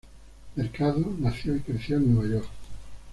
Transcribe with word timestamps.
Mercado 0.55 1.13
nació 1.19 1.55
y 1.55 1.59
creció 1.59 1.97
en 1.97 2.15
Nueva 2.15 2.33
York. 2.33 2.49